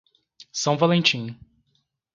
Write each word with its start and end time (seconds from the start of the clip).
São 0.51 0.77
Valentim 0.79 1.37